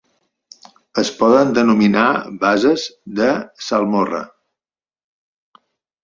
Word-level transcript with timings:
Es 1.01 1.09
poden 1.17 1.51
denominar 1.57 2.05
basses 2.43 2.85
de 3.19 3.27
salmorra. 3.67 4.23